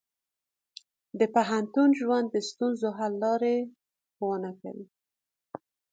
[1.19, 3.55] د پوهنتون ژوند د ستونزو حل لارې
[4.13, 4.87] ښوونه کوي.